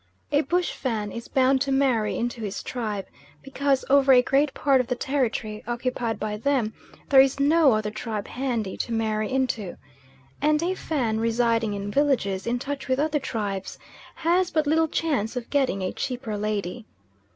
A 0.31 0.41
bush 0.41 0.71
Fan 0.71 1.11
is 1.11 1.27
bound 1.27 1.61
to 1.61 1.71
marry 1.71 2.17
into 2.17 2.41
his 2.41 2.63
tribe, 2.63 3.05
because 3.43 3.85
over 3.87 4.11
a 4.13 4.23
great 4.23 4.51
part 4.55 4.81
of 4.81 4.87
the 4.87 4.95
territory 4.95 5.63
occupied 5.67 6.19
by 6.19 6.37
them 6.37 6.73
there 7.09 7.21
is 7.21 7.39
no 7.39 7.73
other 7.73 7.91
tribe 7.91 8.27
handy 8.27 8.75
to 8.77 8.91
marry 8.91 9.31
into; 9.31 9.77
and 10.41 10.63
a 10.63 10.73
Fan 10.73 11.19
residing 11.19 11.75
in 11.75 11.91
villages 11.91 12.47
in 12.47 12.57
touch 12.57 12.87
with 12.87 12.97
other 12.97 13.19
tribes, 13.19 13.77
has 14.15 14.49
but 14.49 14.65
little 14.65 14.87
chance 14.87 15.35
of 15.35 15.51
getting 15.51 15.83
a 15.83 15.93
cheaper 15.93 16.35
lady. 16.35 16.87